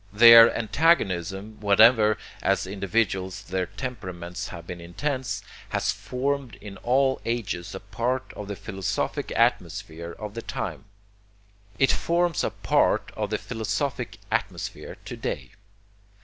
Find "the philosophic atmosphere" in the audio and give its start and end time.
8.47-10.15, 13.29-14.97